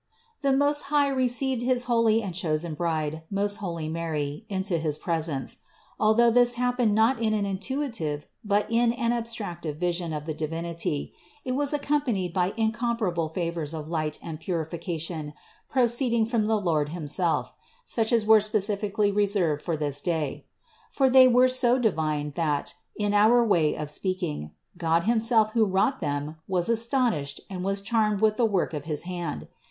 [0.41, 0.41] 91.
[0.53, 5.59] The Most High received his holy and chosen Bride, most holy Mary, into his presence.
[5.99, 11.13] Although this happened not in an intuitive, but in an abstractive vision of the Divinity;
[11.45, 15.35] it was accompanied with incom parable favors of light and purification
[15.69, 17.53] proceeding from the Lord himself,
[17.85, 20.47] such as were specially reserved for this day.
[20.89, 24.49] For they were so divine, that, in our way of speak ing,
[24.79, 29.03] God himself who wrought them, was astonished and was charmed with the work of his
[29.03, 29.47] hand.